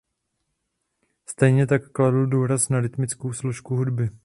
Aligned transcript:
Stejně 1.25 1.67
tak 1.67 1.91
kladl 1.91 2.25
důraz 2.27 2.69
na 2.69 2.79
rytmickou 2.79 3.33
složku 3.33 3.75
hudby. 3.75 4.09